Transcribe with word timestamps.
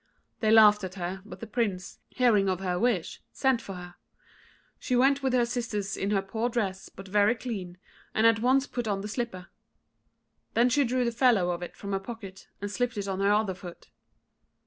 They 0.39 0.49
laughed 0.49 0.83
at 0.83 0.95
her; 0.95 1.21
but 1.23 1.41
the 1.41 1.45
Prince, 1.45 1.99
hearing 2.09 2.49
of 2.49 2.59
her 2.59 2.79
wish, 2.79 3.21
sent 3.31 3.61
for 3.61 3.75
her. 3.75 3.93
She 4.79 4.95
went 4.95 5.21
with 5.21 5.31
her 5.33 5.45
sisters 5.45 5.95
in 5.95 6.09
her 6.09 6.23
poor 6.23 6.49
dress, 6.49 6.89
but 6.89 7.07
very 7.07 7.35
clean, 7.35 7.77
and 8.15 8.25
at 8.25 8.39
once 8.39 8.65
put 8.65 8.87
on 8.87 9.01
the 9.01 9.07
slipper. 9.07 9.49
Then 10.55 10.69
she 10.69 10.85
drew 10.85 11.05
the 11.05 11.11
fellow 11.11 11.51
of 11.51 11.61
it 11.61 11.75
from 11.75 11.91
her 11.91 11.99
pocket, 11.99 12.47
and 12.59 12.71
slipped 12.71 12.97
it 12.97 13.07
on 13.07 13.19
her 13.19 13.31
other 13.31 13.53
foot. 13.53 13.91